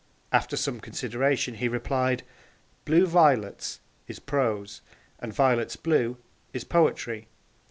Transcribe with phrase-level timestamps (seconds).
[0.31, 2.23] After some consideration he replied,
[2.85, 4.81] '"blue violets" is prose,
[5.19, 6.17] and "violets blue"
[6.53, 7.27] is poetry.'